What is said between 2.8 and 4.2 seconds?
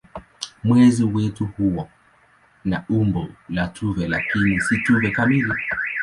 umbo la tufe